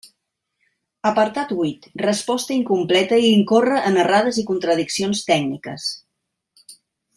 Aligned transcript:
Apartat 1.09 1.53
huit: 1.55 1.85
resposta 2.05 2.55
incompleta 2.55 3.21
i 3.27 3.29
incorre 3.41 3.83
en 3.91 4.01
errades 4.05 4.41
i 4.43 4.47
contradiccions 4.49 5.23
tècniques. 5.31 5.89